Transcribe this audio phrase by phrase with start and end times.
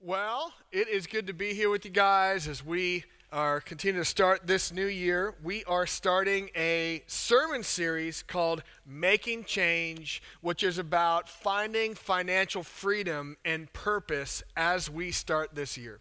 [0.00, 3.02] Well, it is good to be here with you guys as we
[3.32, 5.34] are continuing to start this new year.
[5.42, 13.38] We are starting a sermon series called Making Change, which is about finding financial freedom
[13.44, 15.98] and purpose as we start this year.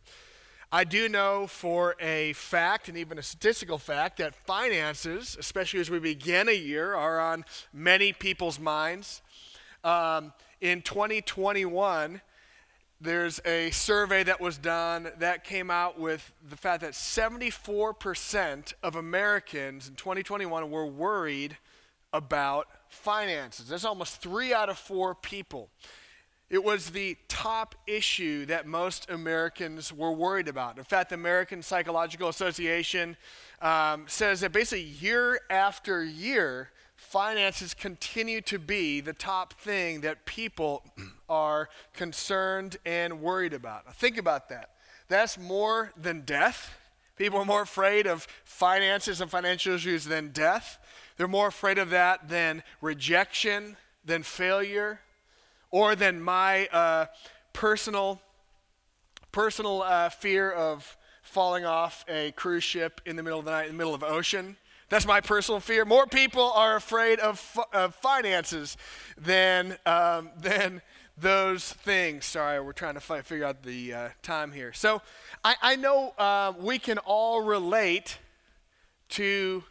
[0.71, 5.89] I do know for a fact, and even a statistical fact, that finances, especially as
[5.89, 9.23] we begin a year, are on many people's minds.
[9.84, 12.21] Um, in 2021,
[13.00, 18.95] there's a survey that was done that came out with the fact that 74% of
[18.95, 21.57] Americans in 2021 were worried
[22.12, 23.68] about finances.
[23.68, 25.70] That's almost three out of four people.
[26.49, 30.77] It was the top issue that most Americans were worried about.
[30.77, 33.18] In fact, the American Psychological Association
[33.62, 40.25] um, says that basically year after year, finances continue to be the top thing that
[40.25, 40.83] people
[41.29, 43.85] are concerned and worried about.
[43.85, 44.71] Now, think about that.
[45.07, 46.75] That's more than death.
[47.15, 50.79] People are more afraid of finances and financial issues than death.
[51.15, 54.99] They're more afraid of that than rejection, than failure,
[55.71, 57.05] or than my uh,
[57.54, 58.21] personal
[59.32, 63.65] personal uh, fear of falling off a cruise ship in the middle of the night
[63.65, 64.57] in the middle of ocean.
[64.90, 65.84] That's my personal fear.
[65.84, 68.78] More people are afraid of, of finances
[69.18, 70.81] than, um, than
[71.18, 72.25] those things.
[72.25, 74.72] Sorry, we're trying to figure out the uh, time here.
[74.72, 75.02] So
[75.44, 78.18] I, I know uh, we can all relate
[79.09, 79.63] to,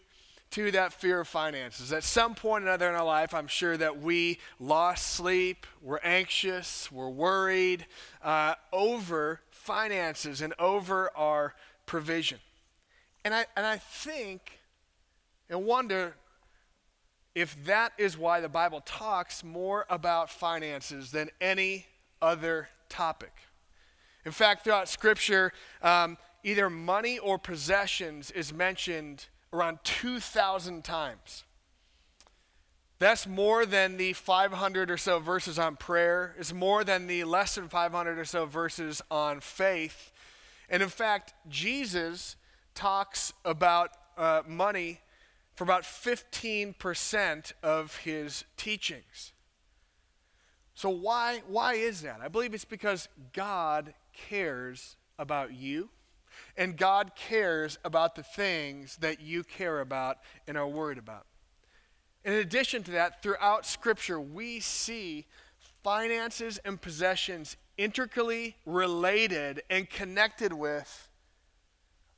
[0.51, 1.93] to that fear of finances.
[1.93, 6.01] At some point or another in our life, I'm sure that we lost sleep, we're
[6.03, 7.87] anxious, we're worried
[8.23, 11.55] uh, over finances and over our
[11.87, 12.39] provision.
[13.25, 14.61] And I, and I think
[15.49, 16.15] and wonder
[17.35, 21.87] if that is why the Bible talks more about finances than any
[22.23, 23.33] other topic.
[24.25, 25.53] In fact, throughout Scripture,
[25.83, 31.45] um, either money or possessions is mentioned around 2,000 times.
[32.99, 36.35] That's more than the 500 or so verses on prayer.
[36.39, 40.11] It's more than the less than 500 or so verses on faith.
[40.71, 42.37] And in fact, Jesus
[42.75, 45.01] talks about uh, money
[45.57, 49.33] for about 15% of his teachings.
[50.75, 52.21] So, why, why is that?
[52.23, 55.89] I believe it's because God cares about you,
[56.59, 61.25] and God cares about the things that you care about and are worried about.
[62.23, 65.25] In addition to that, throughout Scripture, we see
[65.83, 71.09] finances and possessions intricately related and connected with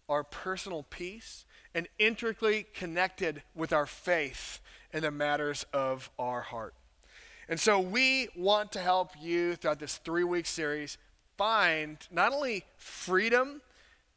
[0.09, 1.45] our personal peace
[1.79, 4.59] and intricately connected with our faith
[4.93, 6.75] in the matters of our heart.
[7.49, 10.99] And so we want to help you throughout this three week series
[11.37, 13.63] find not only freedom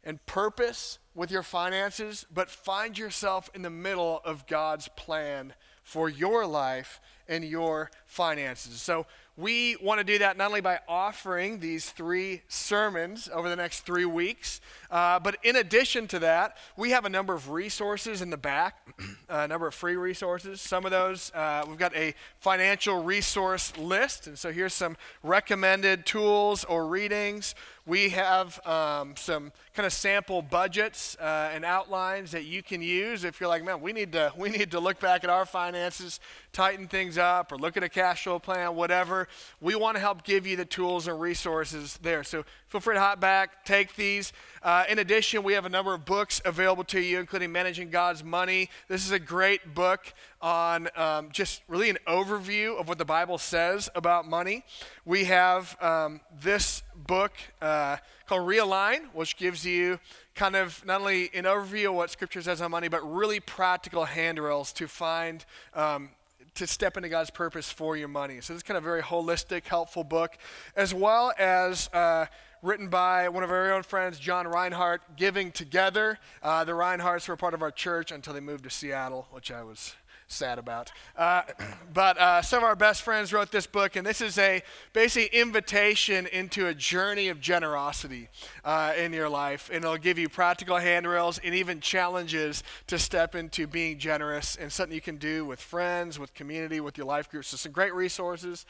[0.04, 6.10] and purpose with your finances, but find yourself in the middle of God's plan for
[6.10, 8.82] your life and your finances.
[8.82, 9.06] So
[9.38, 13.82] we want to do that not only by offering these three sermons over the next
[13.82, 14.62] three weeks,
[14.92, 18.76] uh, but in addition to that, we have a number of resources in the back,
[19.30, 20.60] a number of free resources.
[20.60, 26.06] Some of those, uh, we've got a financial resource list, and so here's some recommended
[26.06, 27.56] tools or readings.
[27.86, 33.24] We have um, some kind of sample budgets uh, and outlines that you can use
[33.24, 36.20] if you're like, man, we need to we need to look back at our finances,
[36.54, 39.28] tighten things up, or look at a cash flow plan, whatever.
[39.62, 42.24] We want to help give you the tools and resources there.
[42.24, 44.32] So feel free to hop back, take these.
[44.64, 48.24] Uh, in addition, we have a number of books available to you, including Managing God's
[48.24, 48.70] Money.
[48.88, 53.38] This is a great book on um, just really an overview of what the Bible
[53.38, 54.64] says about money.
[55.04, 60.00] We have um, this book uh, called Realign, which gives you
[60.34, 64.06] kind of not only an overview of what Scripture says on money, but really practical
[64.06, 65.44] handrails to find.
[65.74, 66.12] Um,
[66.56, 68.42] to step into God's purpose for your money.
[68.42, 70.38] So, this is kind of a very holistic, helpful book,
[70.76, 72.26] as well as uh,
[72.62, 76.20] written by one of our own friends, John Reinhardt, Giving Together.
[76.44, 79.64] Uh, the Reinhardts were part of our church until they moved to Seattle, which I
[79.64, 79.96] was
[80.28, 80.92] sad about.
[81.18, 81.42] Uh,
[81.94, 84.62] but uh, some of our best friends wrote this book, and this is a
[84.94, 88.30] basic invitation into a journey of generosity
[88.64, 89.70] uh, in your life.
[89.74, 94.72] And it'll give you practical handrails and even challenges to step into being generous and
[94.72, 97.50] something you can do with friends, with community, with your life groups.
[97.50, 98.66] So, some great resources.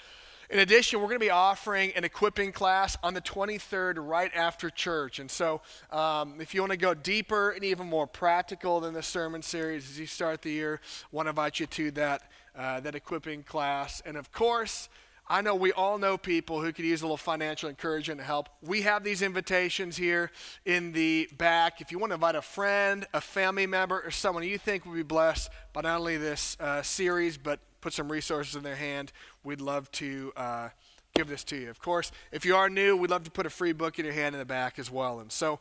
[0.52, 4.70] In addition, we're going to be offering an equipping class on the 23rd right after
[4.70, 5.20] church.
[5.20, 5.62] And so,
[5.92, 9.90] um, if you want to go deeper and even more practical than the sermon series
[9.90, 13.44] as you start the year, I want to invite you to that, uh, that equipping
[13.44, 14.02] class.
[14.06, 14.90] And of course,
[15.26, 18.50] I know we all know people who could use a little financial encouragement and help.
[18.62, 20.32] We have these invitations here
[20.66, 21.80] in the back.
[21.80, 24.96] If you want to invite a friend, a family member, or someone you think would
[24.96, 29.12] be blessed by not only this uh, series, but put some resources in their hand,
[29.44, 30.70] we'd love to uh,
[31.14, 31.70] give this to you.
[31.70, 34.14] Of course, if you are new, we'd love to put a free book in your
[34.14, 35.20] hand in the back as well.
[35.20, 35.60] And so,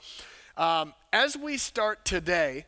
[0.57, 2.67] um, as we start today,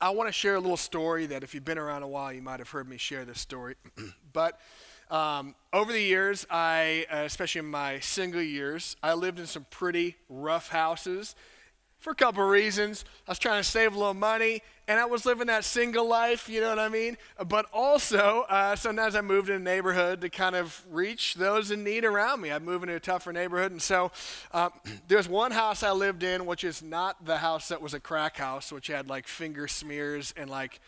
[0.00, 2.42] I want to share a little story that if you've been around a while, you
[2.42, 3.76] might have heard me share this story.
[4.32, 4.60] but
[5.10, 9.66] um, over the years, I, uh, especially in my single years, I lived in some
[9.70, 11.36] pretty rough houses
[12.02, 13.04] for a couple of reasons.
[13.28, 16.48] I was trying to save a little money, and I was living that single life,
[16.48, 17.16] you know what I mean?
[17.46, 21.84] But also, uh, sometimes I moved in a neighborhood to kind of reach those in
[21.84, 22.50] need around me.
[22.50, 24.10] I moved into a tougher neighborhood, and so
[24.52, 24.72] um,
[25.06, 28.36] there's one house I lived in, which is not the house that was a crack
[28.36, 30.80] house, which had like finger smears and like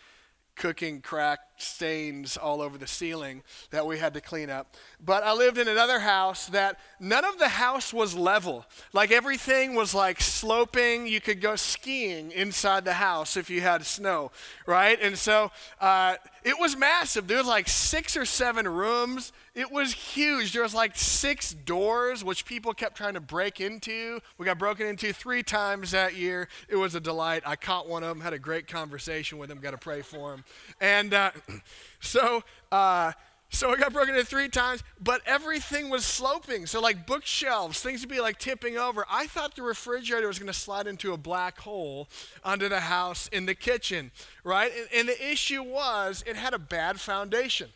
[0.56, 4.74] cooking crack stains all over the ceiling that we had to clean up.
[5.04, 8.64] But I lived in another house that none of the house was level.
[8.92, 11.06] Like everything was like sloping.
[11.06, 14.30] You could go skiing inside the house if you had snow,
[14.66, 14.98] right?
[15.00, 17.26] And so uh, it was massive.
[17.26, 19.32] There was like six or seven rooms.
[19.54, 20.52] It was huge.
[20.52, 24.20] There was like six doors, which people kept trying to break into.
[24.36, 26.48] We got broken into three times that year.
[26.68, 27.44] It was a delight.
[27.46, 30.34] I caught one of them, had a great conversation with him, got to pray for
[30.34, 30.44] him.
[30.80, 31.30] And uh,
[32.00, 32.42] so,
[32.72, 33.12] uh,
[33.50, 36.66] so I got broken into three times, but everything was sloping.
[36.66, 39.06] So, like bookshelves, things would be like tipping over.
[39.08, 42.08] I thought the refrigerator was going to slide into a black hole
[42.42, 44.10] under the house in the kitchen,
[44.42, 44.72] right?
[44.76, 47.68] And, and the issue was it had a bad foundation.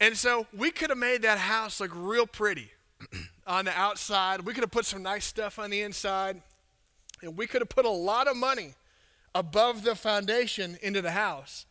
[0.00, 2.70] And so we could have made that house look real pretty
[3.46, 4.42] on the outside.
[4.42, 6.42] We could have put some nice stuff on the inside.
[7.22, 8.74] And we could have put a lot of money
[9.34, 11.66] above the foundation into the house.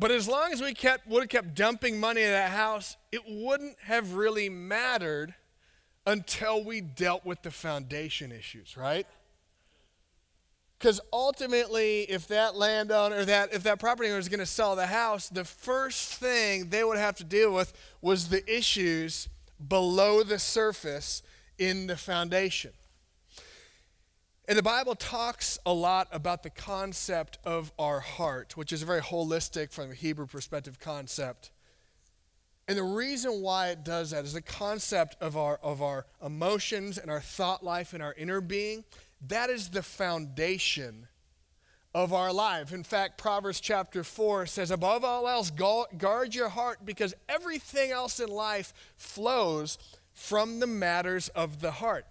[0.00, 3.20] But as long as we kept would have kept dumping money in that house, it
[3.28, 5.34] wouldn't have really mattered
[6.06, 9.06] until we dealt with the foundation issues, right?
[10.78, 14.86] Because ultimately, if that landowner, that if that property owner is going to sell the
[14.86, 19.28] house, the first thing they would have to deal with was the issues
[19.68, 21.22] below the surface
[21.58, 22.70] in the foundation.
[24.50, 28.84] And the Bible talks a lot about the concept of our heart, which is a
[28.84, 31.52] very holistic, from a Hebrew perspective, concept.
[32.66, 36.98] And the reason why it does that is the concept of our, of our emotions
[36.98, 38.82] and our thought life and our inner being.
[39.28, 41.06] That is the foundation
[41.94, 42.72] of our life.
[42.72, 48.18] In fact, Proverbs chapter 4 says, Above all else, guard your heart because everything else
[48.18, 49.78] in life flows
[50.12, 52.04] from the matters of the heart.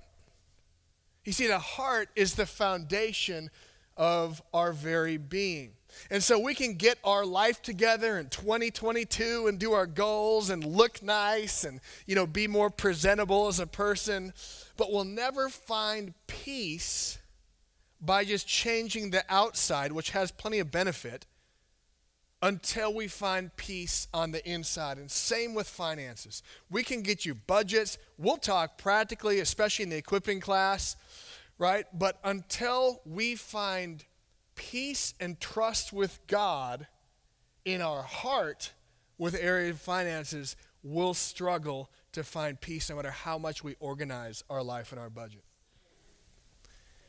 [1.29, 3.51] You see, the heart is the foundation
[3.95, 5.73] of our very being.
[6.09, 10.65] And so we can get our life together in 2022 and do our goals and
[10.65, 14.33] look nice and you know be more presentable as a person,
[14.75, 17.19] but we'll never find peace
[18.01, 21.27] by just changing the outside, which has plenty of benefit,
[22.41, 24.97] until we find peace on the inside.
[24.97, 26.41] And same with finances.
[26.69, 27.97] We can get you budgets.
[28.17, 30.95] We'll talk practically, especially in the equipping class,
[31.57, 31.85] right?
[31.93, 34.05] But until we find
[34.55, 36.87] peace and trust with God
[37.65, 38.71] in our heart
[39.17, 44.43] with area of finances, we'll struggle to find peace no matter how much we organize
[44.49, 45.43] our life and our budget.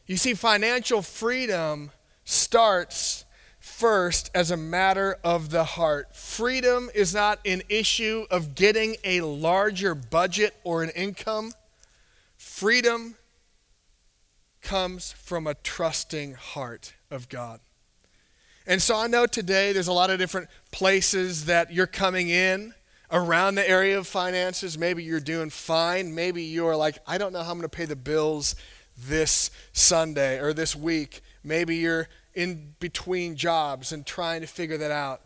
[0.07, 1.93] You see, financial freedom
[2.25, 3.25] starts
[3.61, 6.17] first as a matter of the heart.
[6.17, 11.52] Freedom is not an issue of getting a larger budget or an income.
[12.37, 13.14] Freedom
[14.62, 17.61] comes from a trusting heart of God.
[18.67, 22.75] And so I know today there's a lot of different places that you're coming in
[23.11, 24.79] around the area of finances.
[24.79, 26.14] Maybe you're doing fine.
[26.14, 28.55] Maybe you're like, I don't know how I'm going to pay the bills
[28.97, 31.23] this Sunday or this week.
[31.43, 35.23] Maybe you're in between jobs and trying to figure that out.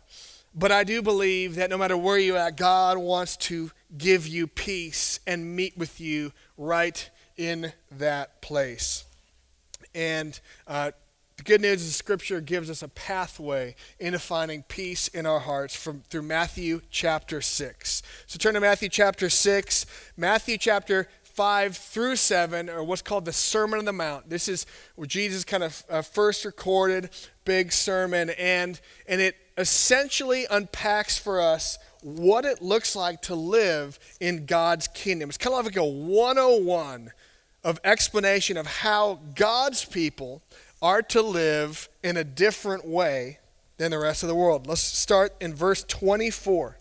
[0.53, 4.47] But I do believe that no matter where you're at, God wants to give you
[4.47, 9.03] peace and meet with you right in that place.
[9.93, 10.91] And uh,
[11.37, 15.75] the good news is Scripture gives us a pathway into finding peace in our hearts
[15.75, 18.01] from through Matthew chapter 6.
[18.25, 19.85] So turn to Matthew chapter 6.
[20.15, 24.29] Matthew chapter 5 through 7 are what's called the Sermon on the Mount.
[24.29, 24.65] This is
[24.95, 27.09] where Jesus kind of uh, first recorded
[27.43, 33.99] big sermon and and it essentially unpacks for us what it looks like to live
[34.21, 35.27] in God's kingdom.
[35.27, 37.11] It's kind of like a 101
[37.65, 40.41] of explanation of how God's people
[40.81, 43.39] are to live in a different way
[43.75, 44.67] than the rest of the world.
[44.67, 46.77] Let's start in verse 24.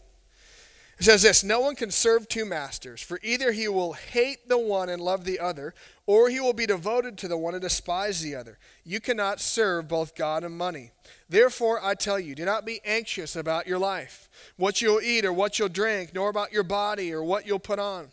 [1.04, 4.56] It says this No one can serve two masters, for either he will hate the
[4.56, 5.74] one and love the other,
[6.06, 8.56] or he will be devoted to the one and despise the other.
[8.84, 10.92] You cannot serve both God and money.
[11.28, 15.32] Therefore, I tell you, do not be anxious about your life, what you'll eat or
[15.34, 18.08] what you'll drink, nor about your body or what you'll put on.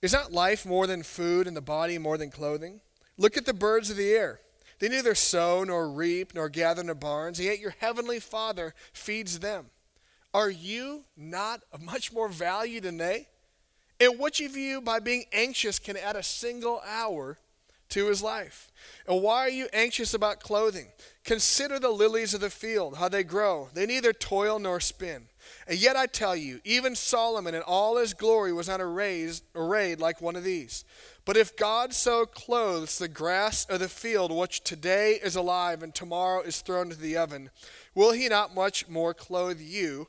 [0.00, 2.80] Is not life more than food and the body more than clothing?
[3.18, 4.38] Look at the birds of the air.
[4.78, 9.70] They neither sow nor reap nor gather in barns, yet your heavenly Father feeds them.
[10.32, 13.28] Are you not of much more value than they?
[13.98, 17.38] And which of you, by being anxious, can add a single hour
[17.90, 18.70] to his life?
[19.06, 20.86] And why are you anxious about clothing?
[21.22, 23.68] Consider the lilies of the field, how they grow.
[23.74, 25.26] They neither toil nor spin.
[25.66, 30.00] And yet I tell you, even Solomon in all his glory was not arrayed, arrayed
[30.00, 30.84] like one of these.
[31.26, 35.94] But if God so clothes the grass of the field, which today is alive and
[35.94, 37.50] tomorrow is thrown into the oven,
[37.94, 40.08] will he not much more clothe you,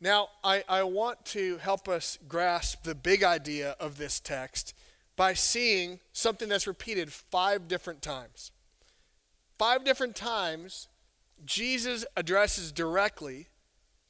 [0.00, 4.74] Now, I, I want to help us grasp the big idea of this text
[5.14, 8.52] by seeing something that's repeated five different times.
[9.58, 10.88] Five different times,
[11.44, 13.48] Jesus addresses directly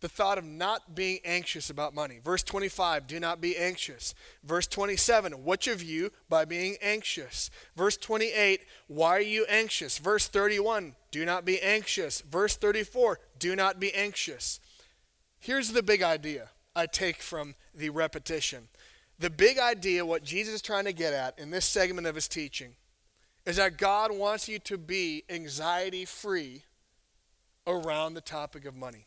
[0.01, 2.21] the thought of not being anxious about money.
[2.23, 4.15] Verse 25, do not be anxious.
[4.45, 7.51] Verse 27, which of you by being anxious?
[7.77, 9.99] Verse 28, why are you anxious?
[9.99, 12.21] Verse 31, do not be anxious.
[12.23, 14.61] Verse 34, do not be anxious.
[15.41, 18.69] Here's the big idea I take from the repetition.
[19.19, 22.29] The big idea, what Jesus is trying to get at in this segment of his
[22.29, 22.75] teaching,
[23.45, 26.63] is that God wants you to be anxiety free
[27.67, 29.07] around the topic of money.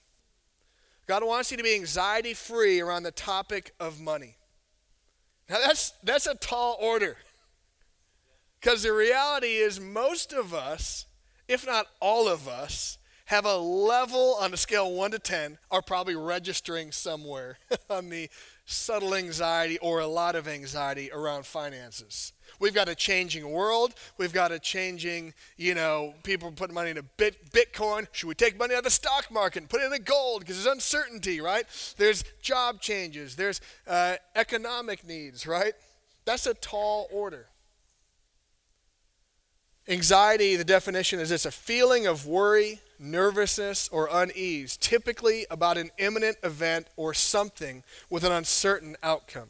[1.08, 4.36] God wants you to be anxiety free around the topic of money.
[5.50, 7.18] Now, that's, that's a tall order.
[8.60, 11.06] Because the reality is, most of us,
[11.50, 15.82] if not all of us, have a level on a scale 1 to 10 are
[15.82, 17.58] probably registering somewhere
[17.90, 18.30] on the
[18.66, 22.34] subtle anxiety or a lot of anxiety around finances.
[22.60, 23.94] We've got a changing world.
[24.18, 28.08] We've got a changing, you know, people putting money into bit, Bitcoin.
[28.12, 30.56] Should we take money out of the stock market and put it in gold because
[30.56, 31.66] there's uncertainty, right?
[31.98, 33.36] There's job changes.
[33.36, 35.74] There's uh, economic needs, right?
[36.26, 37.48] That's a tall order.
[39.88, 45.92] Anxiety, the definition is it's a feeling of worry, nervousness, or unease, typically about an
[45.98, 49.50] imminent event or something with an uncertain outcome.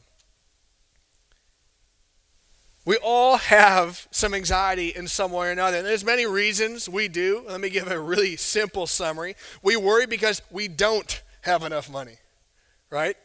[2.86, 5.78] We all have some anxiety in some way or another.
[5.78, 7.46] And there's many reasons we do.
[7.48, 9.36] Let me give a really simple summary.
[9.62, 12.18] We worry because we don't have enough money,
[12.90, 13.16] right?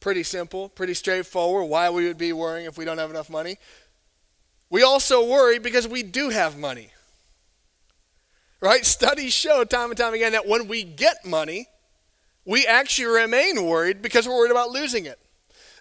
[0.00, 3.56] Pretty simple, pretty straightforward why we would be worrying if we don't have enough money.
[4.74, 6.88] We also worry because we do have money.
[8.60, 8.84] Right?
[8.84, 11.68] Studies show time and time again that when we get money,
[12.44, 15.20] we actually remain worried because we're worried about losing it.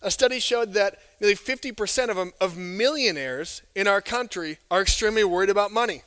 [0.04, 5.24] A study showed that nearly 50% of, them, of millionaires in our country are extremely
[5.24, 6.04] worried about money.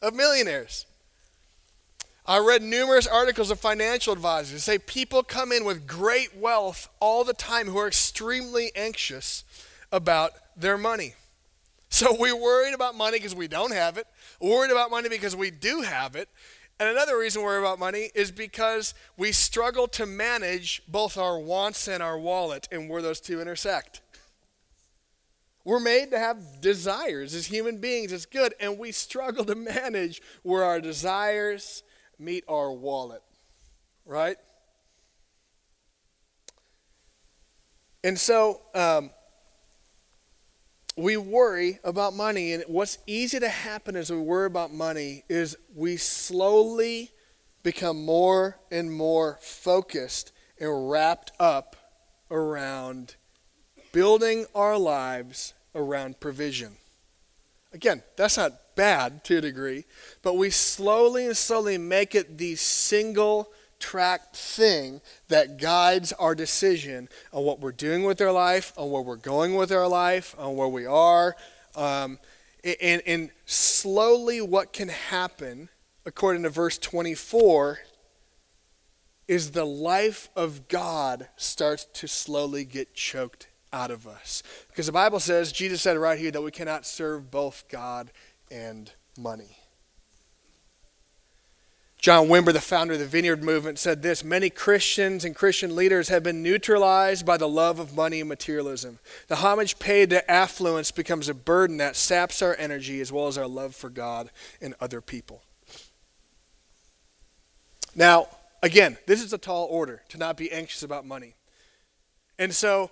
[0.00, 0.86] Of millionaires.
[2.24, 7.22] I read numerous articles of financial advisors say people come in with great wealth all
[7.22, 9.44] the time who are extremely anxious
[9.92, 11.16] about their money.
[11.90, 14.06] So we're worried about money because we don't have it,
[14.40, 16.28] worried about money because we do have it.
[16.78, 21.38] And another reason we worry about money is because we struggle to manage both our
[21.38, 24.00] wants and our wallet and where those two intersect.
[25.64, 28.12] We're made to have desires as human beings.
[28.12, 28.54] It's good.
[28.60, 31.82] And we struggle to manage where our desires
[32.18, 33.22] meet our wallet.
[34.06, 34.36] Right?
[38.02, 39.10] And so, um,
[41.00, 42.52] we worry about money.
[42.52, 47.10] And what's easy to happen as we worry about money is we slowly
[47.62, 51.76] become more and more focused and wrapped up
[52.30, 53.16] around
[53.92, 56.76] building our lives around provision.
[57.72, 59.84] Again, that's not bad to a degree,
[60.22, 67.08] but we slowly and slowly make it the single track thing that guides our decision
[67.32, 70.54] on what we're doing with our life, on where we're going with our life, on
[70.54, 71.34] where we are.
[71.74, 72.18] Um,
[72.62, 75.70] and, and slowly, what can happen,
[76.06, 77.80] according to verse 24,
[79.26, 84.42] is the life of God starts to slowly get choked out of us.
[84.68, 88.10] Because the Bible says, Jesus said right here, that we cannot serve both God
[88.50, 89.59] and money.
[92.00, 96.08] John Wimber, the founder of the Vineyard Movement, said this Many Christians and Christian leaders
[96.08, 98.98] have been neutralized by the love of money and materialism.
[99.28, 103.36] The homage paid to affluence becomes a burden that saps our energy as well as
[103.36, 104.30] our love for God
[104.62, 105.42] and other people.
[107.94, 108.28] Now,
[108.62, 111.34] again, this is a tall order to not be anxious about money.
[112.38, 112.90] And so,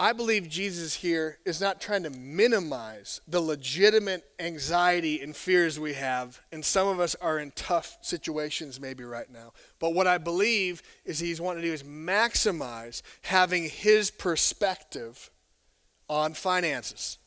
[0.00, 5.94] I believe Jesus here is not trying to minimize the legitimate anxiety and fears we
[5.94, 9.52] have, and some of us are in tough situations maybe right now.
[9.80, 15.30] But what I believe is he's wanting to do is maximize having his perspective
[16.08, 17.18] on finances.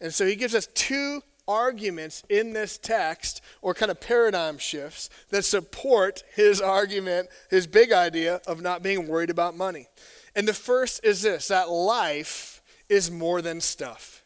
[0.00, 5.08] And so he gives us two arguments in this text, or kind of paradigm shifts,
[5.30, 9.86] that support his argument, his big idea of not being worried about money.
[10.38, 14.22] And the first is this that life is more than stuff.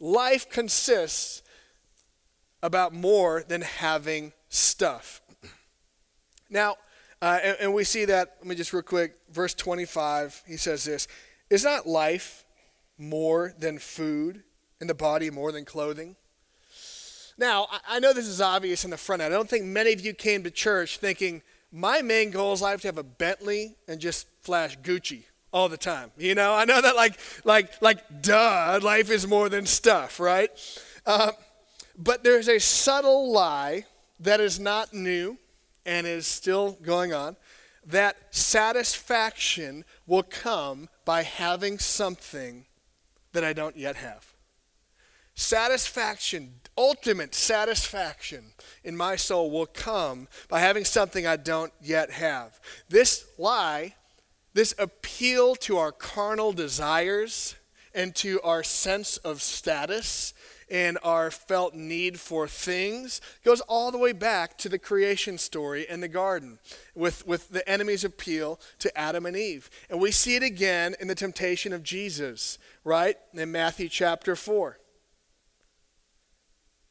[0.00, 1.42] Life consists
[2.64, 5.20] about more than having stuff.
[6.50, 6.78] Now,
[7.22, 10.82] uh, and, and, we see that, let me just real quick, verse 25, he says
[10.82, 11.06] this
[11.48, 12.44] Is not life
[12.98, 14.42] more than food,
[14.80, 16.16] and the body more than clothing?
[17.38, 19.32] Now, I, I know this is obvious in the front end.
[19.32, 22.70] I don't think many of you came to church thinking, my main goal is I
[22.70, 26.10] have to have a Bentley and just flash Gucci all the time.
[26.16, 30.50] You know, I know that like like like duh, life is more than stuff, right?
[31.06, 31.32] Uh,
[31.96, 33.84] but there's a subtle lie
[34.20, 35.38] that is not new
[35.86, 37.36] and is still going on
[37.86, 42.66] that satisfaction will come by having something
[43.32, 44.29] that I don't yet have.
[45.40, 48.52] Satisfaction, ultimate satisfaction
[48.84, 52.60] in my soul will come by having something I don't yet have.
[52.90, 53.94] This lie,
[54.52, 57.56] this appeal to our carnal desires
[57.94, 60.34] and to our sense of status
[60.70, 65.86] and our felt need for things goes all the way back to the creation story
[65.88, 66.58] in the garden
[66.94, 69.70] with, with the enemy's appeal to Adam and Eve.
[69.88, 73.16] And we see it again in the temptation of Jesus, right?
[73.32, 74.76] In Matthew chapter 4.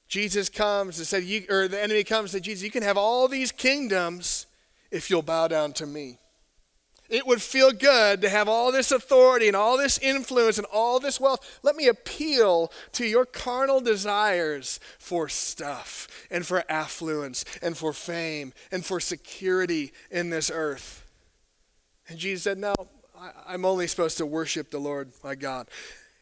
[0.10, 3.28] Jesus comes and said, you, or the enemy comes and Jesus, you can have all
[3.28, 4.48] these kingdoms
[4.91, 6.17] if you'll bow down to me.
[7.10, 11.00] It would feel good to have all this authority and all this influence and all
[11.00, 11.60] this wealth.
[11.63, 18.54] Let me appeal to your carnal desires for stuff and for affluence and for fame
[18.72, 21.04] and for security in this earth.
[22.08, 22.76] And Jesus said, No,
[23.48, 25.67] I'm only supposed to worship the Lord my God.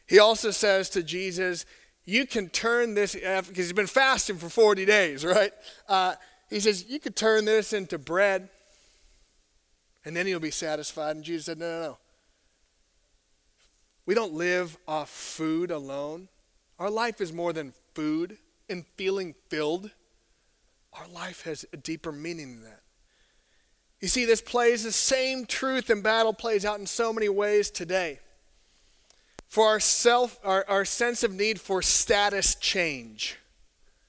[0.06, 1.66] He also says to Jesus,
[2.08, 5.52] you can turn this, because he's been fasting for 40 days, right?
[5.86, 6.14] Uh,
[6.48, 8.48] he says, you could turn this into bread,
[10.06, 11.16] and then you'll be satisfied.
[11.16, 11.98] And Jesus said, no, no, no.
[14.06, 16.28] We don't live off food alone.
[16.78, 18.38] Our life is more than food
[18.70, 19.90] and feeling filled.
[20.94, 22.80] Our life has a deeper meaning than that.
[24.00, 27.70] You see, this plays the same truth and battle plays out in so many ways
[27.70, 28.20] today
[29.48, 33.38] for our self our, our sense of need for status change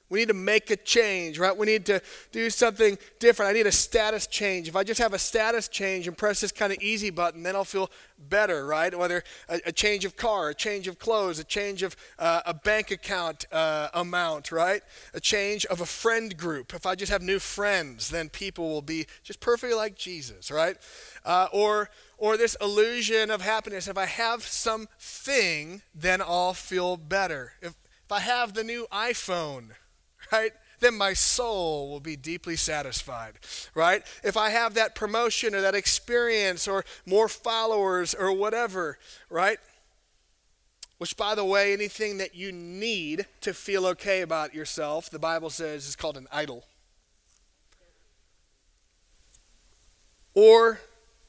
[0.10, 1.56] we need to make a change right?
[1.56, 3.50] We need to do something different.
[3.50, 4.68] I need a status change.
[4.68, 7.56] If i just have a status change and press this kind of easy button then
[7.56, 8.98] i'll feel better right?
[8.98, 12.54] Whether a, a change of car a change of clothes a change of uh, a
[12.54, 14.82] bank account uh, amount right?
[15.14, 16.74] A change of a friend group.
[16.74, 20.78] If i just have new friends then people will be just perfectly like jesus right?
[21.26, 23.88] Uh, or or this illusion of happiness.
[23.88, 27.54] If I have something, then I'll feel better.
[27.62, 29.70] If, if I have the new iPhone,
[30.32, 33.34] right, then my soul will be deeply satisfied,
[33.76, 34.04] right?
[34.24, 38.98] If I have that promotion or that experience or more followers or whatever,
[39.30, 39.58] right?
[40.98, 45.50] Which, by the way, anything that you need to feel okay about yourself, the Bible
[45.50, 46.66] says is called an idol.
[50.34, 50.80] Or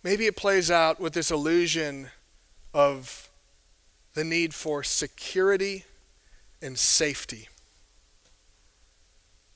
[0.03, 2.09] Maybe it plays out with this illusion
[2.73, 3.29] of
[4.15, 5.85] the need for security
[6.63, 7.49] and safety.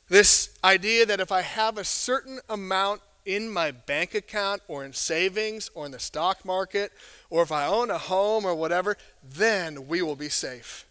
[0.08, 4.92] This idea that if I have a certain amount in my bank account or in
[4.92, 6.92] savings or in the stock market
[7.30, 10.86] or if I own a home or whatever, then we will be safe.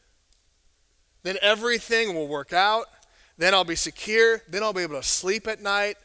[1.22, 2.86] Then everything will work out.
[3.38, 4.42] Then I'll be secure.
[4.48, 5.98] Then I'll be able to sleep at night.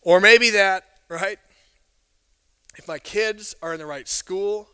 [0.00, 1.38] Or maybe that, right?
[2.76, 4.68] If my kids are in the right school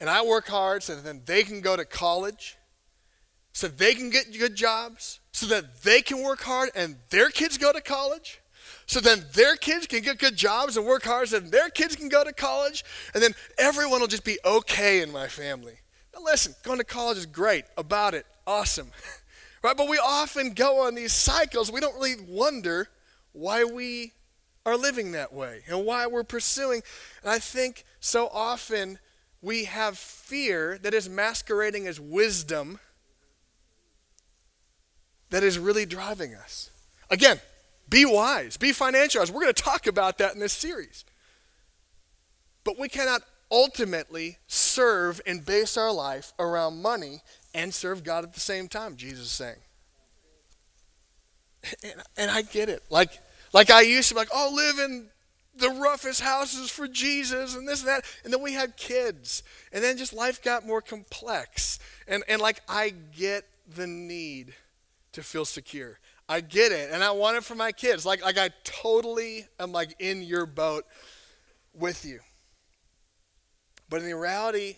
[0.00, 2.56] and I work hard so that then they can go to college,
[3.54, 7.56] so they can get good jobs, so that they can work hard and their kids
[7.56, 8.42] go to college?
[8.86, 12.10] So then their kids can get good jobs and work hard, so their kids can
[12.10, 15.78] go to college, and then everyone will just be okay in my family.
[16.14, 18.90] Now, listen, going to college is great, about it, awesome.
[19.62, 19.76] right?
[19.76, 21.72] But we often go on these cycles.
[21.72, 22.88] We don't really wonder
[23.32, 24.12] why we
[24.66, 26.82] are living that way and why we're pursuing.
[27.22, 28.98] And I think so often
[29.40, 32.80] we have fear that is masquerading as wisdom
[35.30, 36.70] that is really driving us.
[37.10, 37.40] Again,
[37.88, 39.30] be wise, be financial wise.
[39.30, 41.04] We're going to talk about that in this series.
[42.64, 47.20] But we cannot ultimately serve and base our life around money
[47.54, 49.56] and serve God at the same time, Jesus is saying.
[51.82, 52.82] And, and I get it.
[52.90, 53.10] Like,
[53.52, 55.06] like I used to be like, oh, live in
[55.56, 58.04] the roughest houses for Jesus and this and that.
[58.24, 59.42] And then we had kids.
[59.72, 61.78] And then just life got more complex.
[62.08, 64.54] And, and like, I get the need
[65.14, 65.98] to feel secure.
[66.28, 66.90] I get it.
[66.92, 68.04] And I want it for my kids.
[68.06, 70.84] Like, like I totally am like in your boat
[71.72, 72.20] with you.
[73.88, 74.76] But in the reality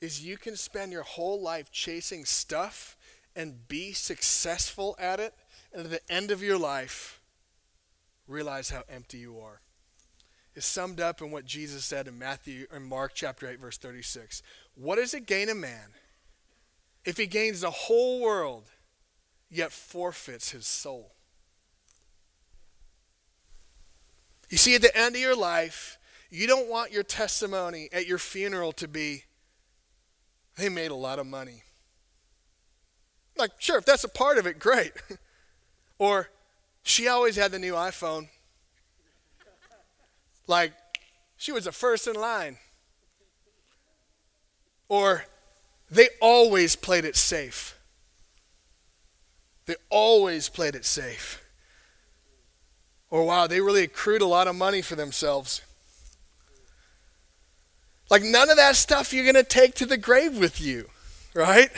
[0.00, 2.96] is you can spend your whole life chasing stuff
[3.36, 5.34] and be successful at it.
[5.72, 7.20] And at the end of your life,
[8.26, 9.60] realize how empty you are.
[10.54, 14.42] It's summed up in what Jesus said in Matthew or Mark chapter 8 verse 36.
[14.74, 15.94] What does it gain a man
[17.04, 18.64] if he gains the whole world
[19.52, 21.12] yet forfeits his soul?
[24.50, 25.98] You see at the end of your life,
[26.30, 29.24] you don't want your testimony at your funeral to be
[30.56, 31.62] they made a lot of money.
[33.36, 34.92] Like, sure, if that's a part of it, great.
[35.98, 36.28] or
[36.82, 38.28] she always had the new iPhone.
[40.46, 40.72] Like,
[41.36, 42.58] she was the first in line.
[44.88, 45.24] Or
[45.90, 47.78] they always played it safe.
[49.66, 51.42] They always played it safe.
[53.10, 55.62] Or wow, they really accrued a lot of money for themselves.
[58.10, 60.88] Like, none of that stuff you're going to take to the grave with you,
[61.34, 61.70] right?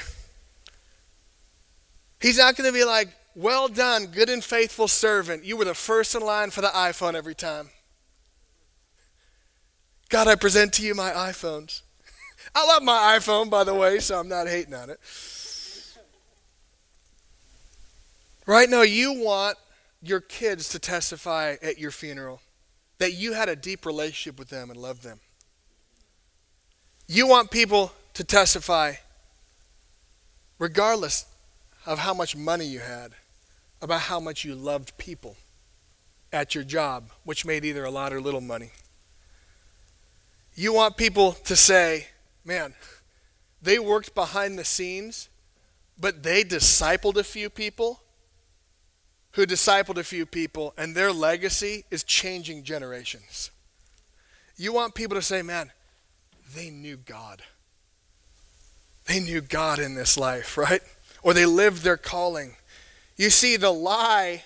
[2.20, 5.44] He's not going to be like, well done, good and faithful servant.
[5.44, 7.70] You were the first in line for the iPhone every time.
[10.08, 11.82] God, I present to you my iPhones.
[12.54, 15.00] I love my iPhone, by the way, so I'm not hating on it.
[18.46, 19.56] Right now, you want
[20.02, 22.42] your kids to testify at your funeral
[22.98, 25.20] that you had a deep relationship with them and loved them.
[27.06, 28.94] You want people to testify,
[30.58, 31.26] regardless
[31.86, 33.12] of how much money you had,
[33.82, 35.36] about how much you loved people
[36.32, 38.70] at your job, which made either a lot or little money.
[40.54, 42.08] You want people to say,
[42.44, 42.74] man,
[43.60, 45.28] they worked behind the scenes,
[45.98, 48.00] but they discipled a few people
[49.34, 53.50] who discipled a few people, and their legacy is changing generations.
[54.56, 55.72] You want people to say, man,
[56.54, 57.42] they knew God.
[59.06, 60.80] They knew God in this life, right?
[61.22, 62.54] Or they lived their calling.
[63.16, 64.44] You see, the lie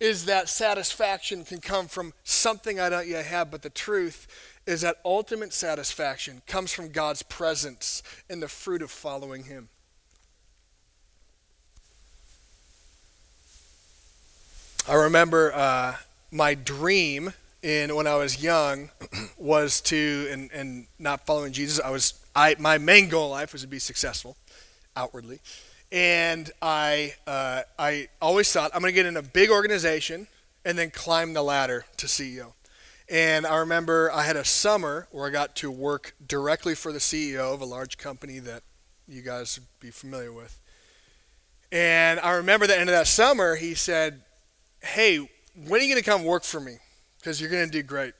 [0.00, 4.26] is that satisfaction can come from something I don't yet have, but the truth
[4.66, 9.68] is that ultimate satisfaction comes from God's presence and the fruit of following Him.
[14.88, 15.94] I remember uh,
[16.32, 18.90] my dream in when I was young
[19.38, 21.78] was to and, and not following Jesus.
[21.78, 24.36] I was I my main goal in life was to be successful
[24.96, 25.40] outwardly.
[25.92, 30.26] And I, uh, I always thought I'm going to get in a big organization
[30.64, 32.54] and then climb the ladder to CEO.
[33.10, 36.98] And I remember I had a summer where I got to work directly for the
[36.98, 38.62] CEO of a large company that
[39.06, 40.58] you guys would be familiar with.
[41.70, 44.22] And I remember the end of that summer, he said,
[44.82, 46.76] Hey, when are you going to come work for me?
[47.18, 48.14] Because you're going to do great.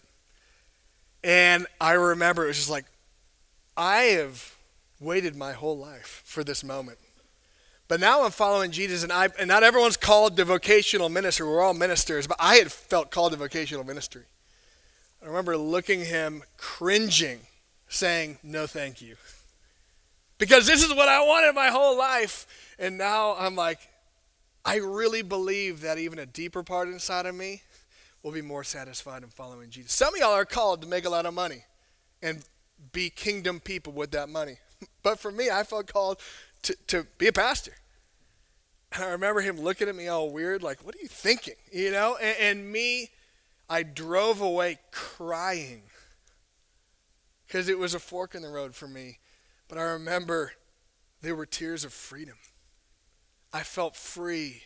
[1.24, 2.86] And I remember it was just like,
[3.76, 4.56] I have
[5.00, 6.98] waited my whole life for this moment.
[7.88, 11.46] But now I'm following Jesus, and I and not everyone's called to vocational ministry.
[11.46, 14.22] We're all ministers, but I had felt called to vocational ministry.
[15.22, 17.40] I remember looking him, cringing,
[17.88, 19.16] saying, "No, thank you,"
[20.38, 22.46] because this is what I wanted my whole life.
[22.78, 23.78] And now I'm like,
[24.64, 27.62] I really believe that even a deeper part inside of me
[28.22, 29.92] will be more satisfied in following Jesus.
[29.92, 31.64] Some of y'all are called to make a lot of money
[32.22, 32.44] and
[32.92, 34.58] be kingdom people with that money.
[35.02, 36.18] But for me, I felt called
[36.62, 37.72] to, to be a pastor.
[38.92, 41.54] And I remember him looking at me all weird, like, what are you thinking?
[41.72, 42.16] You know?
[42.20, 43.10] And, and me,
[43.68, 45.82] I drove away crying
[47.46, 49.18] because it was a fork in the road for me.
[49.66, 50.52] But I remember
[51.22, 52.36] there were tears of freedom.
[53.52, 54.62] I felt free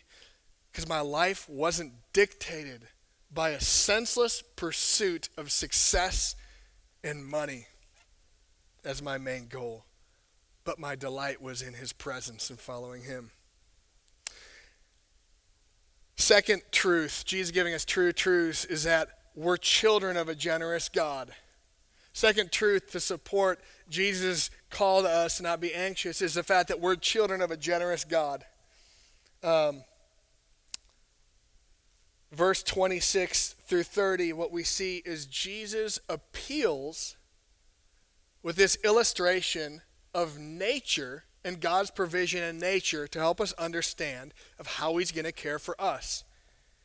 [0.71, 2.87] because my life wasn't dictated
[3.33, 6.35] by a senseless pursuit of success
[7.03, 7.67] and money
[8.85, 9.85] as my main goal,
[10.63, 13.31] but my delight was in his presence and following him.
[16.15, 21.31] Second truth, Jesus giving us true truths, is that we're children of a generous God.
[22.13, 26.69] Second truth to support Jesus' call to us to not be anxious is the fact
[26.69, 28.43] that we're children of a generous God.
[29.43, 29.83] Um,
[32.31, 37.15] verse 26 through 30, what we see is Jesus appeals
[38.43, 39.81] with this illustration
[40.13, 45.25] of nature and God's provision in nature to help us understand of how he's going
[45.25, 46.23] to care for us.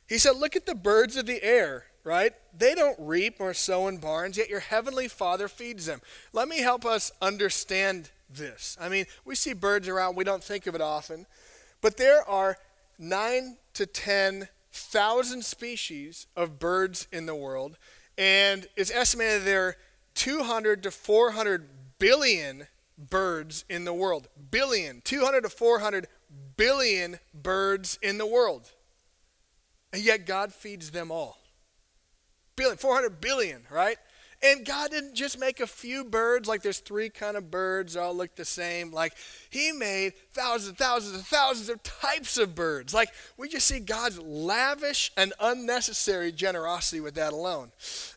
[0.07, 2.35] He said, "Look at the birds of the air, right?
[2.57, 6.59] They don't reap or sow in barns, yet your heavenly Father feeds them." Let me
[6.59, 8.77] help us understand this.
[8.81, 11.27] I mean, we see birds around, we don't think of it often,
[11.83, 12.57] but there are
[12.99, 17.77] 9 to 10 thousand species of birds in the world,
[18.17, 19.77] and it's estimated there are
[20.15, 21.69] 200 to 400
[21.99, 22.67] billion
[22.99, 24.29] birds in the world.
[24.51, 26.09] Billion, 200 to 400
[26.57, 28.71] billion birds in the world.
[29.93, 31.39] And yet God feeds them all.
[32.57, 33.99] Billion, 400 billion, right?
[34.45, 38.15] And God didn't just make a few birds, like there's three kind of birds, all
[38.15, 38.91] look the same.
[38.91, 39.15] Like
[39.51, 42.93] He made thousands and thousands and thousands of types of birds.
[42.93, 47.71] Like we just see God's lavish and unnecessary generosity with that alone.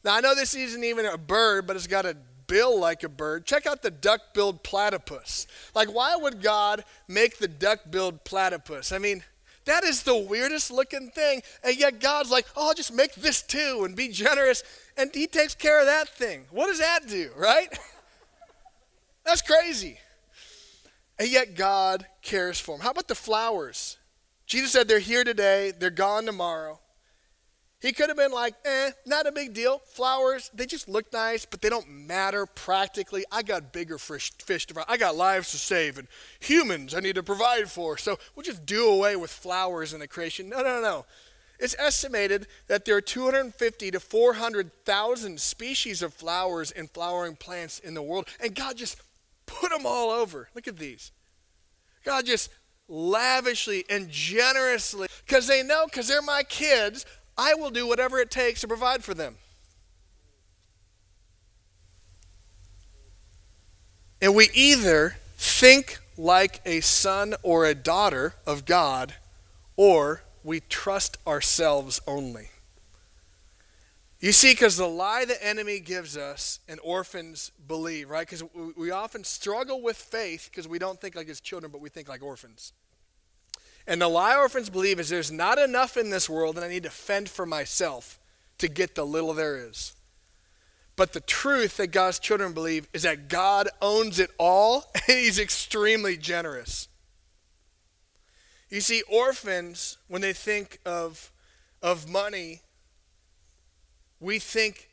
[0.04, 3.10] Now I know this isn't even a bird, but it's got a bill like a
[3.10, 3.46] bird.
[3.46, 5.48] Check out the duck billed platypus.
[5.74, 8.92] Like, why would God make the duck billed platypus?
[8.92, 9.24] I mean,
[9.66, 11.42] that is the weirdest looking thing.
[11.64, 14.64] And yet God's like, oh, I'll just make this too and be generous.
[14.98, 16.46] And He takes care of that thing.
[16.52, 17.68] What does that do, right?
[19.26, 20.00] That's crazy.
[21.18, 22.84] And yet God cares for them.
[22.84, 23.98] How about the flowers?
[24.46, 26.80] Jesus said they're here today, they're gone tomorrow.
[27.86, 29.78] He could have been like, eh, not a big deal.
[29.86, 33.26] Flowers, they just look nice, but they don't matter practically.
[33.32, 34.86] I got bigger fish, fish to fry.
[34.88, 36.08] I got lives to save and
[36.40, 37.96] humans I need to provide for.
[38.00, 40.50] So we'll just do away with flowers in the creation.
[40.50, 41.06] No, no, no.
[41.60, 47.94] It's estimated that there are 250 to 400,000 species of flowers and flowering plants in
[47.94, 49.00] the world, and God just
[49.46, 50.50] put them all over.
[50.56, 51.12] Look at these.
[52.04, 52.50] God just
[52.88, 57.06] lavishly and generously, because they know, because they're my kids,
[57.38, 59.36] I will do whatever it takes to provide for them.
[64.22, 69.16] And we either think like a son or a daughter of God,
[69.76, 72.50] or we trust ourselves only.
[74.20, 78.28] You see, because the lie the enemy gives us and orphans believe, right?
[78.28, 78.44] Because
[78.76, 82.08] we often struggle with faith because we don't think like his children, but we think
[82.08, 82.74] like orphans.
[83.88, 86.84] And the lie orphans believe is there's not enough in this world and I need
[86.84, 88.20] to fend for myself
[88.58, 89.94] to get the little there is.
[90.96, 95.40] But the truth that God's children believe is that God owns it all and he's
[95.40, 96.88] extremely generous.
[98.70, 101.32] You see, orphans, when they think of,
[101.82, 102.62] of money,
[104.20, 104.90] we think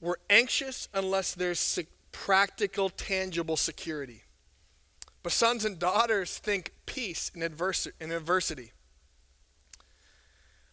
[0.00, 1.78] we're anxious unless there's
[2.10, 4.22] practical, tangible security.
[5.22, 8.72] But sons and daughters think peace in, in adversity.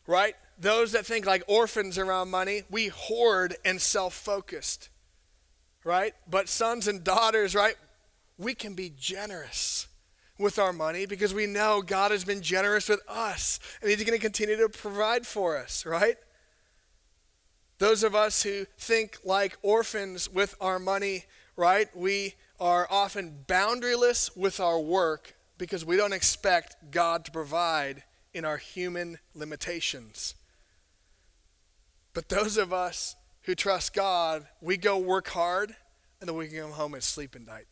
[0.05, 0.35] Right?
[0.57, 4.89] Those that think like orphans around money, we hoard and self focused.
[5.83, 6.13] Right?
[6.29, 7.75] But sons and daughters, right?
[8.37, 9.87] We can be generous
[10.37, 14.17] with our money because we know God has been generous with us and He's going
[14.17, 16.17] to continue to provide for us, right?
[17.79, 21.87] Those of us who think like orphans with our money, right?
[21.95, 28.45] We are often boundaryless with our work because we don't expect God to provide in
[28.45, 30.35] our human limitations.
[32.13, 35.75] But those of us who trust God, we go work hard
[36.19, 37.67] and then we can come home and sleep at night.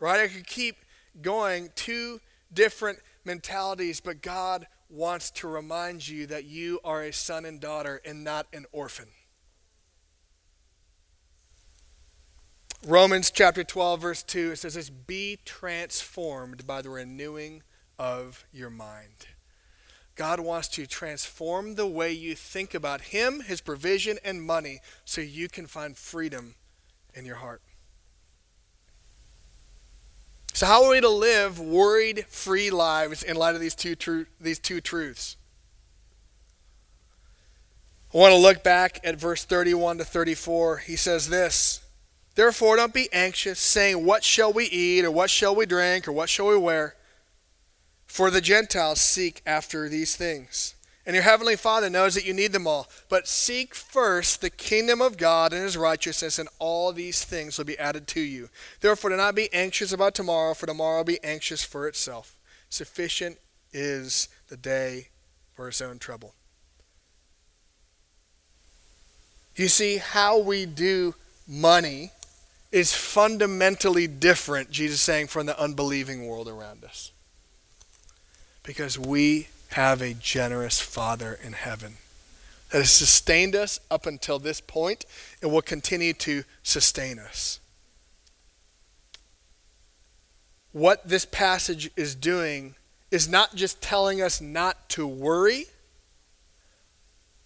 [0.00, 0.20] Right?
[0.20, 0.76] I could keep
[1.20, 2.20] going two
[2.52, 8.00] different mentalities, but God wants to remind you that you are a son and daughter
[8.04, 9.08] and not an orphan.
[12.86, 17.62] Romans chapter 12, verse 2, it says this Be transformed by the renewing
[17.98, 19.26] of your mind.
[20.14, 25.20] God wants to transform the way you think about Him, His provision, and money so
[25.20, 26.54] you can find freedom
[27.14, 27.62] in your heart.
[30.54, 34.26] So, how are we to live worried free lives in light of these two, tru-
[34.40, 35.36] these two truths?
[38.14, 40.78] I want to look back at verse 31 to 34.
[40.78, 41.80] He says this.
[42.38, 46.12] Therefore, don't be anxious, saying, What shall we eat, or what shall we drink, or
[46.12, 46.94] what shall we wear?
[48.06, 50.76] For the Gentiles seek after these things.
[51.04, 52.88] And your heavenly Father knows that you need them all.
[53.08, 57.64] But seek first the kingdom of God and his righteousness, and all these things will
[57.64, 58.50] be added to you.
[58.82, 62.36] Therefore, do not be anxious about tomorrow, for tomorrow will be anxious for itself.
[62.70, 63.38] Sufficient
[63.72, 65.08] is the day
[65.56, 66.34] for its own trouble.
[69.56, 72.12] You see, how we do money
[72.70, 77.12] is fundamentally different, Jesus saying, from the unbelieving world around us.
[78.62, 81.94] Because we have a generous Father in heaven
[82.70, 85.04] that has sustained us up until this point
[85.40, 87.60] and will continue to sustain us.
[90.72, 92.74] What this passage is doing
[93.10, 95.64] is not just telling us not to worry,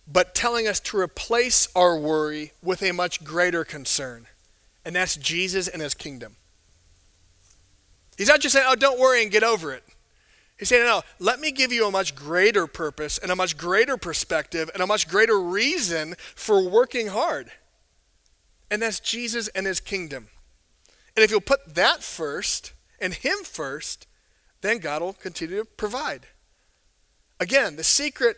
[0.06, 4.26] but telling us to replace our worry with a much greater concern,
[4.84, 6.36] and that's Jesus and his kingdom.
[8.16, 9.82] He's not just saying, oh, don't worry and get over it.
[10.58, 13.96] He's saying, no, let me give you a much greater purpose and a much greater
[13.96, 17.50] perspective and a much greater reason for working hard.
[18.70, 20.28] And that's Jesus and his kingdom.
[21.16, 24.06] And if you'll put that first and him first,
[24.60, 26.26] then God will continue to provide.
[27.40, 28.36] Again, the secret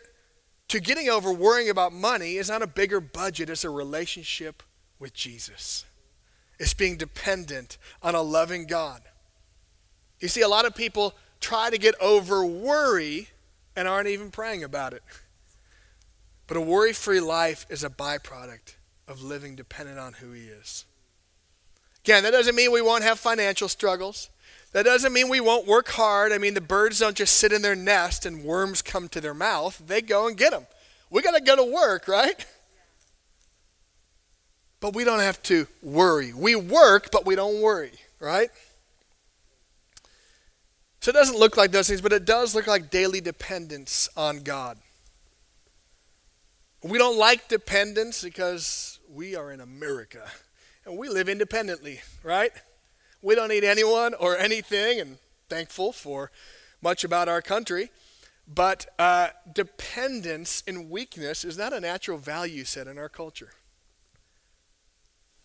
[0.69, 4.63] to getting over worrying about money is not a bigger budget, it's a relationship
[4.97, 5.85] with Jesus.
[6.59, 9.01] It's being dependent on a loving God.
[10.19, 13.29] You see, a lot of people try to get over worry
[13.75, 15.03] and aren't even praying about it.
[16.47, 18.75] But a worry free life is a byproduct
[19.07, 20.85] of living dependent on who He is.
[22.03, 24.29] Again, that doesn't mean we won't have financial struggles.
[24.71, 26.31] That doesn't mean we won't work hard.
[26.31, 29.33] I mean, the birds don't just sit in their nest and worms come to their
[29.33, 30.67] mouth, they go and get them.
[31.09, 32.45] We got to go to work, right?
[34.79, 36.33] But we don't have to worry.
[36.33, 38.49] We work, but we don't worry, right?
[40.99, 44.41] So it doesn't look like those things, but it does look like daily dependence on
[44.41, 44.77] God.
[46.83, 50.29] We don't like dependence because we are in America
[50.85, 52.51] and we live independently, right?
[53.21, 55.17] We don't need anyone or anything, and
[55.49, 56.31] thankful for
[56.81, 57.89] much about our country.
[58.47, 63.49] But uh, dependence and weakness is not a natural value set in our culture.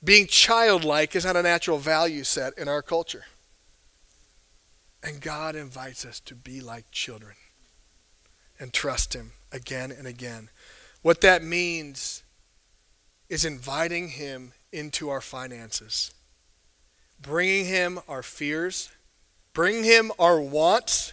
[0.02, 3.24] Being childlike is not a natural value set in our culture.
[5.02, 7.34] And God invites us to be like children
[8.58, 10.50] and trust Him again and again.
[11.02, 12.22] What that means
[13.28, 16.12] is inviting Him into our finances,
[17.20, 18.90] bringing Him our fears,
[19.52, 21.12] bringing Him our wants,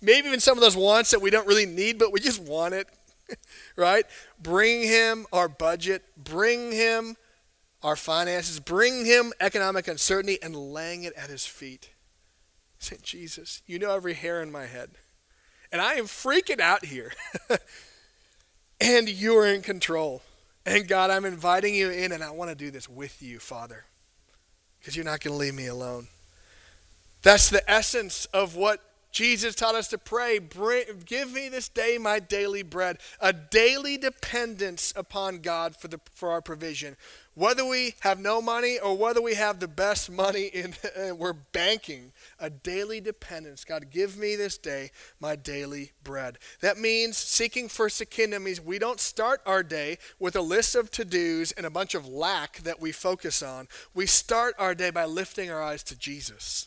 [0.00, 2.74] maybe even some of those wants that we don't really need, but we just want
[2.74, 2.88] it,
[3.76, 4.06] right?
[4.40, 7.16] Bring Him our budget, bring Him
[7.84, 11.90] our finances, bring Him economic uncertainty, and laying it at His feet
[12.84, 14.90] Saint Jesus, you know every hair in my head.
[15.72, 17.12] And I am freaking out here.
[18.80, 20.22] and you're in control.
[20.66, 23.84] And God, I'm inviting you in, and I want to do this with you, Father,
[24.78, 26.08] because you're not going to leave me alone.
[27.22, 28.82] That's the essence of what
[29.14, 30.40] Jesus taught us to pray.
[31.04, 36.32] Give me this day my daily bread, a daily dependence upon God for, the, for
[36.32, 36.96] our provision.
[37.34, 40.74] Whether we have no money or whether we have the best money in,
[41.16, 43.64] we're banking a daily dependence.
[43.64, 46.38] God, give me this day my daily bread.
[46.60, 50.74] That means seeking first the kingdom means we don't start our day with a list
[50.74, 53.68] of to dos and a bunch of lack that we focus on.
[53.94, 56.66] We start our day by lifting our eyes to Jesus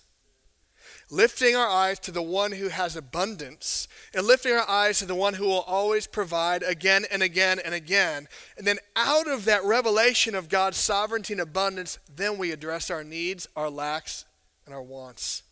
[1.10, 5.16] lifting our eyes to the one who has abundance, and lifting our eyes to the
[5.16, 8.28] one who will always provide again and again and again.
[8.58, 13.04] And then out of that revelation of God's sovereignty and abundance, then we address our
[13.04, 14.26] needs, our lacks,
[14.66, 15.44] and our wants.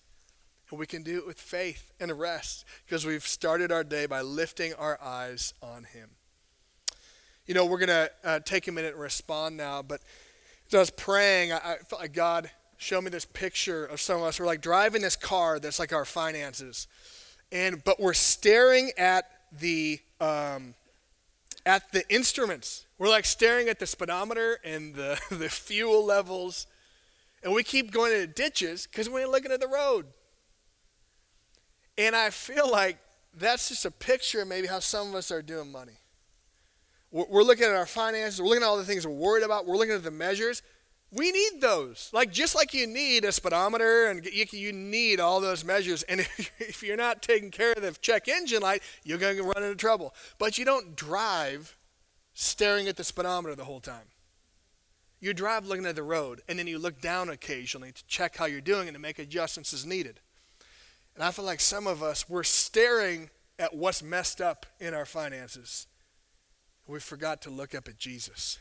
[0.69, 4.21] And we can do it with faith and rest because we've started our day by
[4.21, 6.09] lifting our eyes on Him.
[7.45, 10.01] You know, we're going to uh, take a minute and respond now, but
[10.67, 12.49] as I was praying, I, I felt like God
[12.86, 14.39] showed me this picture of some of us.
[14.39, 16.88] We're like driving this car that's like our finances,
[17.52, 20.75] and but we're staring at the um,
[21.65, 22.86] at the instruments.
[23.00, 26.67] We're like staring at the speedometer and the, the fuel levels,
[27.44, 30.06] and we keep going into ditches because we ain't looking at the road.
[31.98, 33.00] And I feel like
[33.33, 35.98] that's just a picture of maybe how some of us are doing money.
[37.12, 39.77] We're looking at our finances, we're looking at all the things we're worried about, we're
[39.77, 40.62] looking at the measures.
[41.12, 42.10] We need those.
[42.13, 46.03] Like just like you need a speedometer and you, you need all those measures.
[46.03, 49.43] And if, if you're not taking care of the check engine light, you're going to
[49.43, 50.13] run into trouble.
[50.37, 51.77] But you don't drive
[52.33, 54.08] staring at the speedometer the whole time.
[55.19, 58.45] You drive looking at the road, and then you look down occasionally to check how
[58.45, 60.19] you're doing and to make adjustments as needed.
[61.15, 65.06] And I feel like some of us, we're staring at what's messed up in our
[65.06, 65.87] finances.
[66.85, 68.60] We forgot to look up at Jesus.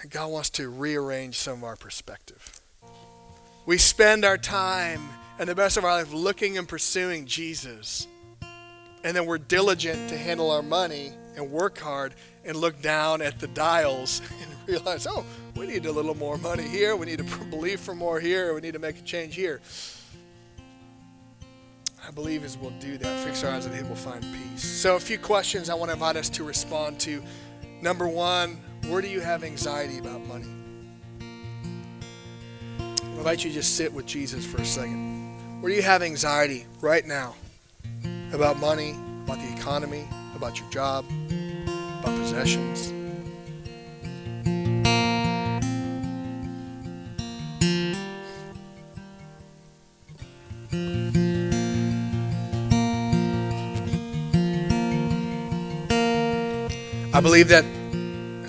[0.00, 2.60] And God wants to rearrange some of our perspective.
[3.66, 5.00] We spend our time
[5.38, 8.06] and the best of our life looking and pursuing Jesus.
[9.04, 13.38] And then we're diligent to handle our money and work hard and look down at
[13.38, 15.24] the dials and realize, oh,
[15.54, 16.96] we need a little more money here.
[16.96, 18.54] We need to believe for more here.
[18.54, 19.60] We need to make a change here.
[22.06, 24.64] I believe as we'll do that, fix our eyes on Him, we'll find peace.
[24.64, 27.22] So, a few questions I want to invite us to respond to.
[27.82, 28.58] Number one,
[28.88, 30.48] where do you have anxiety about money?
[32.80, 35.62] I invite you to just sit with Jesus for a second.
[35.62, 37.34] Where do you have anxiety right now
[38.32, 41.04] about money, about the economy, about your job,
[42.00, 42.92] about possessions?
[57.12, 57.64] I believe that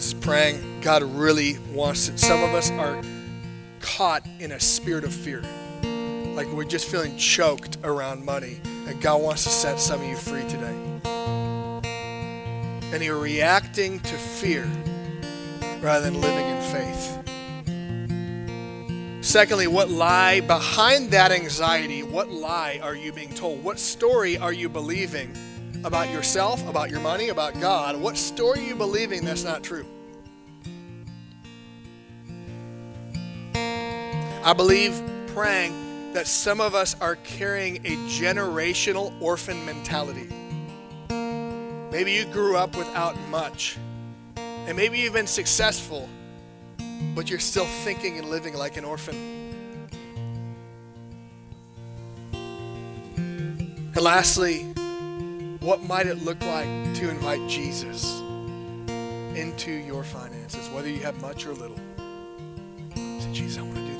[0.01, 2.19] as praying, God really wants it.
[2.19, 3.03] Some of us are
[3.81, 5.43] caught in a spirit of fear.
[6.33, 8.59] Like we're just feeling choked around money.
[8.87, 10.75] And God wants to set some of you free today.
[12.91, 14.67] And you're reacting to fear
[15.81, 17.19] rather than living in faith.
[19.23, 22.01] Secondly, what lie behind that anxiety?
[22.01, 23.63] What lie are you being told?
[23.63, 25.35] What story are you believing?
[25.83, 29.85] About yourself, about your money, about God, what story are you believing that's not true?
[34.43, 40.29] I believe praying that some of us are carrying a generational orphan mentality.
[41.91, 43.77] Maybe you grew up without much,
[44.35, 46.07] and maybe you've been successful,
[47.15, 49.39] but you're still thinking and living like an orphan.
[53.93, 54.70] And lastly,
[55.61, 58.19] what might it look like to invite Jesus
[59.35, 61.77] into your finances, whether you have much or little?
[62.95, 63.90] Say, Jesus, I want to do